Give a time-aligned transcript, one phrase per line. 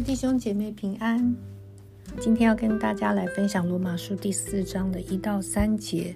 [0.00, 1.34] 弟兄姐妹平安。
[2.20, 6.14] 今天要跟大家来分享罗马书第四章的一到三节。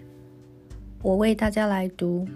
[1.03, 2.27] 我为大家来读。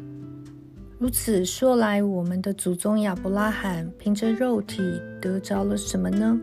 [0.98, 4.82] 如此说来，我们的祖宗亚伯拉罕凭着肉体
[5.20, 6.38] 得着了什么呢？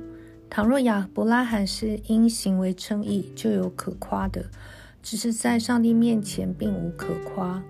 [0.50, 4.42] 倘若亚伯拉罕是因行为称义，就有可夸的；
[5.02, 7.62] 只是在上帝面前并无可夸。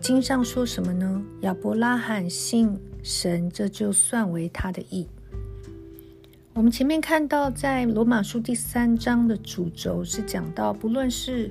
[0.00, 1.22] 经上说什么呢？
[1.40, 5.08] 亚伯拉罕信神，这就算为他的义。
[6.54, 11.50] 我们前面看到，在罗马书第三章的主轴是讲到，不论是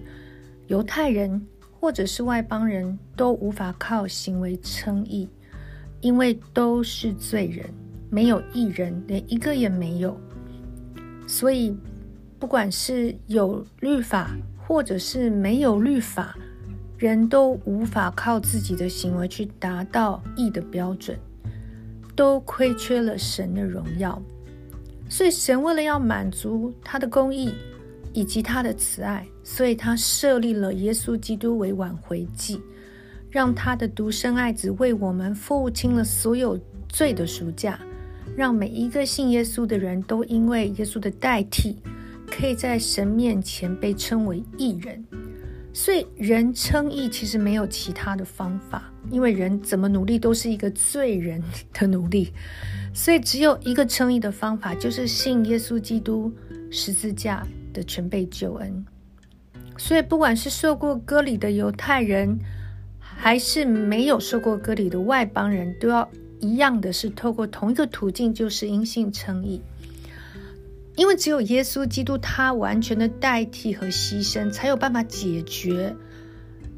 [0.68, 1.46] 犹太人
[1.78, 5.28] 或者是外邦人都无法靠行为称义，
[6.00, 7.70] 因为都是罪人，
[8.10, 10.18] 没有一人，连一个也没有。
[11.28, 11.78] 所以，
[12.40, 16.34] 不管是有律法或者是没有律法，
[16.98, 21.20] 人都无法靠自己的行为去达到义的标准，
[22.16, 24.22] 都亏缺了神的荣耀。
[25.14, 27.54] 所以，神为了要满足他的公义
[28.14, 32.60] 以及他的慈爱，所以他设立了耶稣基督为挽回祭，
[33.30, 37.80] 让他的独生爱子为我们付清了所有罪的赎价，
[38.36, 41.78] 让每一个信耶稣的人都因为耶稣的代替，
[42.26, 45.06] 可以在神面前被称为义人。
[45.72, 51.40] 所以，人称义其实没有其他的方法，因为人怎么努力都是一个罪人
[51.72, 52.34] 的努力。
[52.94, 56.32] 所以只有一个称义的方法，就是信耶稣基督
[56.70, 58.86] 十字架的全备救恩。
[59.78, 62.38] 所以不管是受过割礼的犹太人，
[63.00, 66.08] 还是没有受过割礼的外邦人，都要
[66.40, 69.60] 一样的是透过同一个途径，就是因信称义。
[70.96, 75.96] 因为只有耶稣基督他完全的代替和牺牲，才有办法解决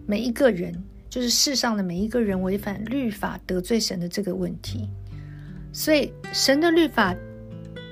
[0.08, 4.90] 每一个人，就是世上的每一个人违反律法得罪神的这个问题。
[5.78, 7.14] 所以，神的律法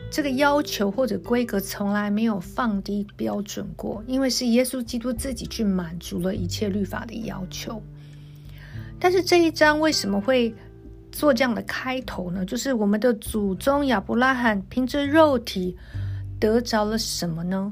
[0.10, 7.84] 这个要求或者规格从来没有放低标准过，因为是耶稣基督自己去满足了一切律法的要求。
[8.98, 10.56] 但是这一章为什么会
[11.12, 12.46] 做这样的开头呢？
[12.46, 15.76] 就是我们的祖宗亚伯拉罕凭着肉体
[16.40, 17.70] 得着了什么呢？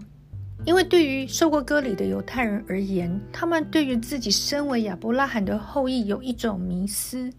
[0.64, 7.32] 因为对于受过割礼的犹太人而言，他们对于自己身为亚伯拉罕的后裔有一种迷思，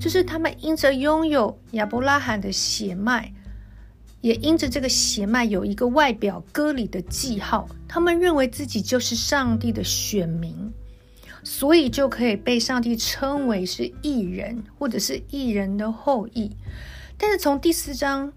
[0.00, 3.32] 就是他们因着拥有亚伯拉罕的血脉，
[4.20, 10.72] 也因着这个血脉有一个外表割礼的记号，他们认为自己就是上帝的选民，
[11.44, 16.50] 所以就可以被上帝称为是异人，或者是异人的后裔。
[17.16, 18.32] 但是从第四章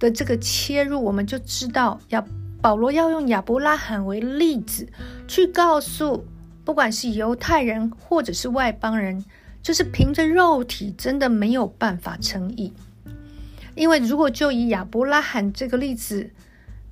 [0.00, 2.26] 的这个切入，我们就知道要。
[2.60, 4.88] 保罗要用亚伯拉罕为例子，
[5.28, 6.26] 去告诉
[6.64, 9.24] 不管是犹太人或者是外邦人，
[9.62, 12.72] 就是凭着肉体真的没有办法称义。
[13.76, 16.30] 因为如果就以亚伯拉罕这个例子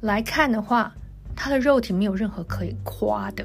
[0.01, 0.95] 来看的话，
[1.35, 3.45] 他的肉体没有任何可以夸的。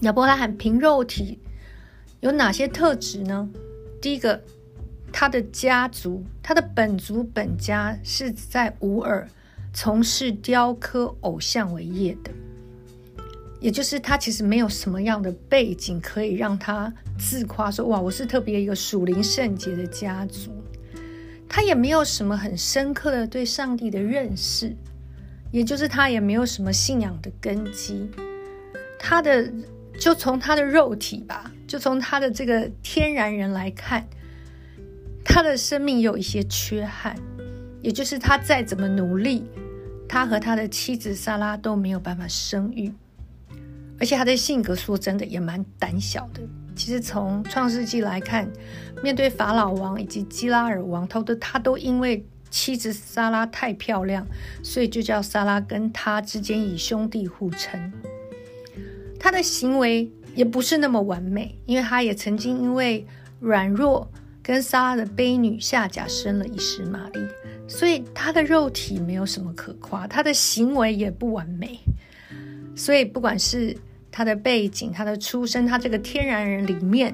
[0.00, 1.38] 亚伯拉罕凭肉体
[2.20, 3.48] 有哪些特质呢？
[4.02, 4.42] 第一个，
[5.12, 9.28] 他的家族，他的本族本家是在乌尔。
[9.78, 12.30] 从事雕刻偶像为业的，
[13.60, 20.50] 也就是他其实没有什么样的背景可以让他自夸说：“哇，我是特别一个属灵圣洁的家族。”
[21.46, 24.74] 他也没有什么很深刻的对上帝的认识，
[25.52, 28.08] 也就是他也没有什么信仰的根基。
[28.98, 29.52] 他的
[30.00, 34.08] 就从他的肉体吧，就从他的这个天然人来看，
[35.22, 37.14] 他的生命有一些缺憾，
[37.82, 39.44] 也就是他再怎么努力。
[40.08, 42.92] 他和他的妻子莎拉都没有办法生育，
[43.98, 46.40] 而且他的性格说真的也蛮胆小的。
[46.74, 48.50] 其实从创世纪来看，
[49.02, 54.26] 面对法老王以及基拉尔王，他都他都因为妻子莎拉太漂亮，
[54.62, 57.92] 所以就叫莎拉跟他之间以兄弟互称。
[59.18, 63.06] 他的行为也不是那么完美，因为他也曾经因为
[63.40, 64.10] 软弱
[64.46, 67.18] 跟撒拉的卑女夏甲生了一世玛丽。
[67.66, 71.80] 所以他的肉体没有什么可夸，他的行为也不完美。
[72.76, 73.76] 所以不管是
[74.12, 77.12] 他的背景、他的出身，他这个天然人里面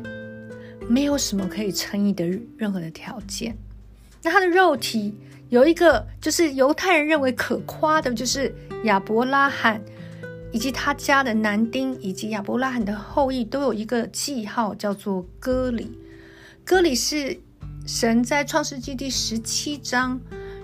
[0.87, 2.27] 没有什么可以称意的
[2.59, 3.57] 任何的条件。
[4.23, 5.15] 那他的肉体
[5.49, 9.81] 有一个，就是犹太人认为可夸的，就是亚伯拉罕
[10.53, 15.91] 以及他家的男丁以及亚伯拉罕的后裔都有一个记号，叫做割礼。
[16.65, 17.41] 割礼是
[17.87, 20.21] 神在创世纪第十七章。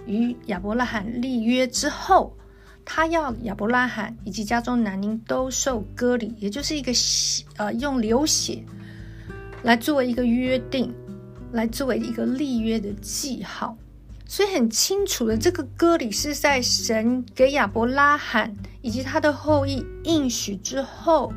[0.06, 2.34] 与亚伯拉罕立约之后，
[2.82, 6.92] 他要亚伯拉罕以及家中男丁都受割礼，也就是一个
[7.58, 8.64] 呃用流血
[9.64, 10.94] 来作为一个约定，
[11.52, 13.76] 来作为一个立约的记号。
[14.26, 21.30] 所以很清楚的，这个歌里是在神给亚伯拉罕以及他的后裔应许之后，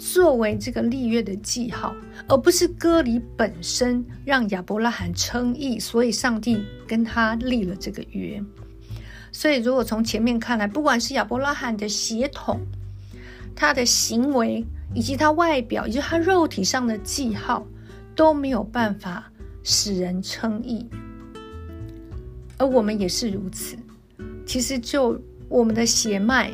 [0.00, 1.94] 作为这个立约的记号，
[2.26, 8.42] 而不是割礼本身让亚伯拉罕称义，所以上帝跟他立了这个约。
[9.30, 12.60] 所以，如果从前面看来，不管是亚伯拉罕的血统、
[13.54, 14.64] 他的行为，
[14.94, 17.66] 以及他外表，以及他肉体上的记号，
[18.16, 19.30] 都没有办法
[19.62, 20.88] 使人称义。
[22.56, 23.76] 而我们也是如此。
[24.46, 26.50] 其实，就我们的血脉、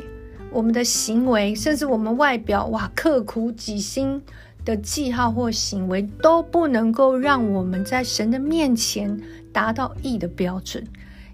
[0.51, 4.21] 我们的行为，甚至我们外表，哇，刻苦己心
[4.65, 9.19] 的记号或行为，都不能够让我们在神的面前
[9.53, 10.83] 达到义的标准。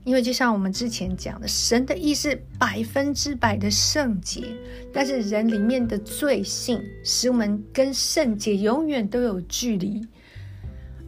[0.04, 4.44] 因为就像我们之前讲的，神的义是百分之百的圣洁，
[4.92, 10.06] 但是人里面的罪性，使我们跟圣洁永远都有距离。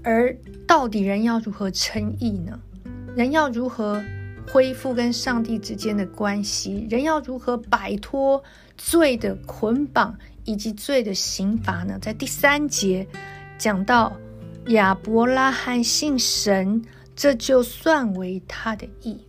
[0.02, 0.34] 而
[0.66, 2.58] 到底人要如何称义呢？
[3.18, 4.02] 人要如何
[4.48, 6.88] 恢复跟上帝之间的关系？
[6.90, 8.44] 人要如何摆脱
[8.78, 11.98] 罪的捆绑以及罪的刑罚呢？
[12.02, 13.06] 在第三节
[13.58, 14.16] 讲到
[14.68, 16.82] 亚伯拉罕信神，
[17.16, 19.20] 这就算为他的义。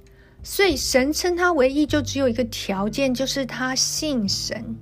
[0.43, 4.77] 所以神称他为义，就只有一个条件，就是他信神。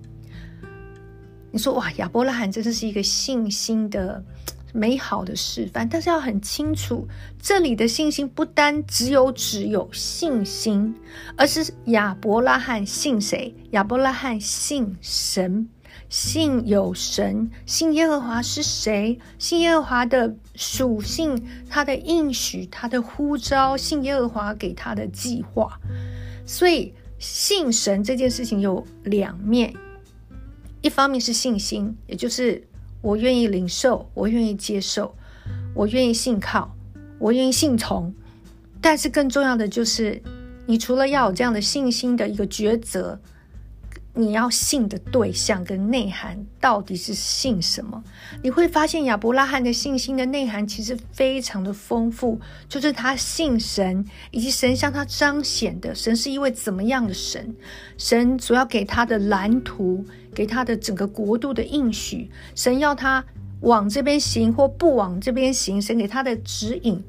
[1.51, 4.23] 你说哇，亚伯拉罕真的是一个信心的。
[4.76, 7.06] 美好的示范，但是要很清楚，
[7.41, 10.93] 这里的信心不单只有只有信心，
[11.37, 13.55] 而是亚伯拉罕信谁？
[13.71, 15.69] 亚伯拉罕信神，
[16.09, 19.17] 信有神，信耶和华是谁？
[19.38, 25.79] 信耶和华的属性，他的应许，他的呼召，信耶和华给他的计划。
[26.44, 29.73] 所以信神这件事情有两面，
[30.82, 32.67] 一方面是信心，也就是。
[33.05, 35.15] 我愿意领受，我愿意接受，
[35.75, 36.75] 我愿意信靠，
[37.19, 38.15] 我愿意信从。
[38.81, 40.23] 但是更重要的就是，
[40.65, 43.21] 你除了要有这样的信心的一个抉择。
[44.17, 48.01] 你要信的对象跟内涵到底是信什么？
[48.45, 57.56] 你会发现亚伯拉罕的信心的内涵其实非常的丰富，就是他信神，以及神向他彰显的神是一位怎么样的神？
[57.99, 60.05] 神主要给他的蓝图，
[60.35, 63.25] 给他的整个国度的应许，神要他
[63.61, 67.03] 往这边行或不往这边行，神给他的指引，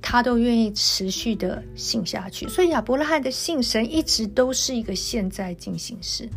[0.00, 2.48] 他都愿意持续的信下去。
[2.48, 6.28] 所以亚伯拉罕的信神一直都是一个现在进行式。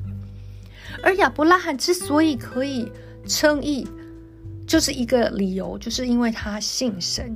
[1.03, 2.89] 而亚伯拉罕之所以可以
[3.27, 3.85] 称义，
[4.65, 7.35] 就是一个理由，就是因为他信神。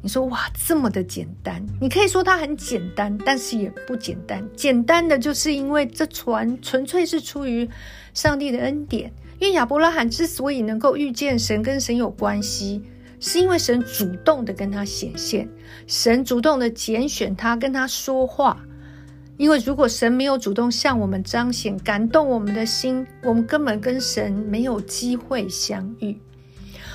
[0.00, 1.64] 你说哇，这么的简单？
[1.80, 4.48] 你可以说它很简单，但是也不简单。
[4.56, 7.68] 简单的就是因为这船纯粹是出于
[8.14, 9.12] 上帝的恩典。
[9.40, 12.82] 因为亚伯拉罕之所以能够遇见神，跟神有关系，
[13.20, 15.48] 是因为神主动的跟他显现，
[15.86, 18.60] 神主动的拣选他，跟他说话。
[19.36, 26.18] 因为如果神没有主动向我们彰显、感动我们的心，我们根本跟神没有机会相遇。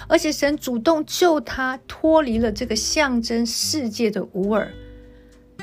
[0.07, 4.71] 而且神主动救他脱离了这个象征世界的乌尔，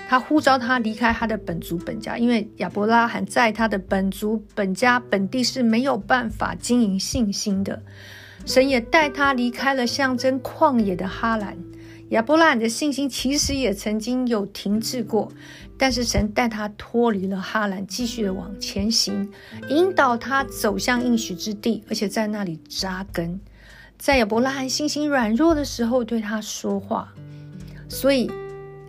[0.09, 7.83] 他呼召他离开他的本族本家，因为亚伯拉罕在他的本族本家本地是没有办法经营信心的。
[8.47, 11.57] 神也带他离开了象征旷野的哈兰。
[12.09, 15.31] 亚伯拉罕的信心其实也曾经有停滞过，
[15.79, 19.31] 但是神带他脱离了哈兰，继续的往前行，
[19.69, 23.39] 引导他走向应许之地，而且在那里扎根。
[24.01, 27.13] 在亚伯拉罕信心软弱的时候，对他说话。
[27.87, 28.31] 所以，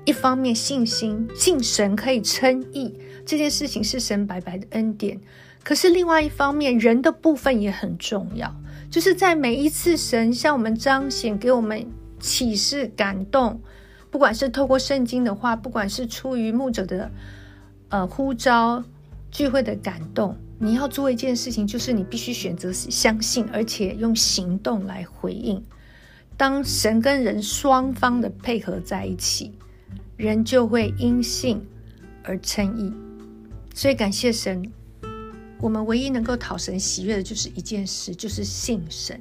[0.05, 5.17] 一方面信心信神可以称义，这件事情是神白白的恩典；
[5.63, 8.55] 可是另外一方面，人的部分也很重要，
[8.89, 11.85] 就是在每一次神向我们彰显给我们。
[12.23, 13.59] 启示感动，
[14.11, 17.09] 不管是透过圣经的话，不管是出于牧者的
[17.89, 18.83] 呃呼召
[19.31, 25.59] 聚会的感动，你要做一件事情，就是你必须选择相信，而且用行动来回应。
[26.37, 29.51] 当神跟人双方的配合在一起，
[30.17, 31.59] 人就会因信
[32.21, 32.93] 而称义。
[33.73, 34.71] 所以感谢神，
[35.59, 39.19] 我们唯一能够讨神喜悦的就是一件事，就是信神。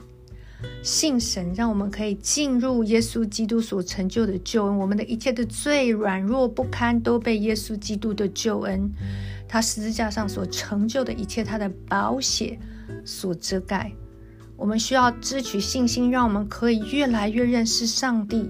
[0.83, 4.77] 信神，让我们可以进入耶稣基督所成就的救恩。
[4.77, 8.91] 我们的一切的罪软弱不堪，都被耶稣基督的救恩，
[9.53, 12.57] 他十字架上所成就的一切，他的宝血
[13.05, 13.91] 所遮盖。
[14.57, 18.49] 我们需要支取信心，让我们可以越来越认识上帝，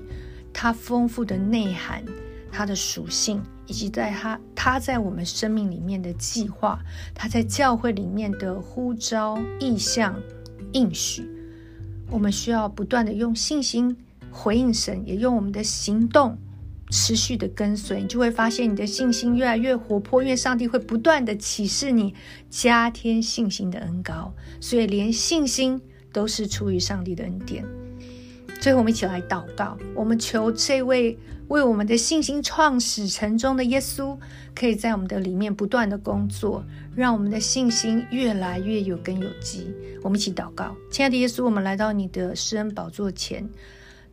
[0.53, 2.05] 他丰富的内涵，
[2.53, 6.79] 他的属性，以及在他他在我们生命里面的计划，
[7.15, 10.15] 他在教会里面的呼召、意向、
[10.73, 11.27] 应许。
[12.11, 13.97] 我们需要不断的用信心
[14.31, 16.37] 回应神，也用我们的行动
[16.91, 22.15] 持续的跟随，你就会发现你的信心越来越活泼，因为上帝会不断的启示你，
[22.49, 25.81] 加添信心的恩高，所以连信心
[26.13, 27.65] 都是出于上帝的恩典。
[28.61, 31.17] 最后，我们一起来祷告，我们求这位
[31.49, 34.19] 为我们的信心创始成终的耶稣，
[34.55, 36.63] 可以在我们的里面不断的工作，
[36.95, 39.73] 让我们的信心越来越有根有基。
[40.03, 43.49] 我们一起祷告，亲爱的耶稣，我们来到你的施恩宝座前，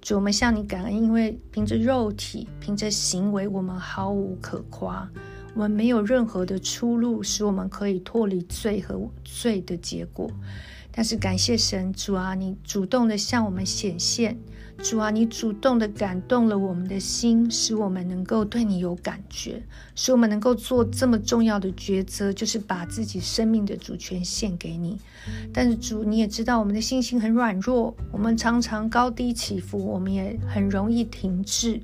[0.08, 5.06] 主，我们向你感恩，因为凭着肉体，凭着行为，我们毫无可夸，
[5.54, 10.32] 我们没有任何的出路，使我们可以脱离罪和罪的结果。
[10.98, 14.36] 但是感谢神，主啊，你主动的向我们显现，
[14.80, 19.62] 主啊，你主动的感动了我们的心，使我们能够对你有感觉，
[19.94, 24.98] 使我们能够做这么重要的抉择，就是把自己生命的主权献给你。
[25.54, 31.80] 但是主，你也知道我们的信心很软弱，我们常常高低起伏，我们也很容易停滞。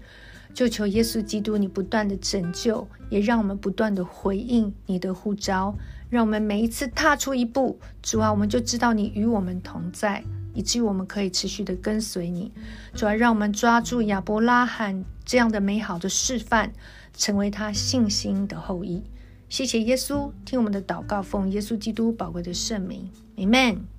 [0.55, 5.75] 就求耶稣基督，你不断的拯救，也让我们不断的回应你的呼召。
[6.13, 12.51] 让我们每一次踏出一步，主啊，我们就知道你与我们同在，以至于我们可以持续的跟随你。
[12.93, 16.71] 主啊，让我们抓住亚伯拉罕这样的美好的示范，
[17.17, 19.01] 成为他信心的后裔。
[19.49, 23.92] 谢谢耶稣，听我们的祷告，奉耶稣基督宝贵的圣名，Amen。